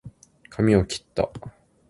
[0.49, 1.29] かみをきった